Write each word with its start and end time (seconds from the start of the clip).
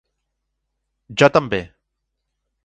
Jo 1.23 1.29
també! 1.37 1.61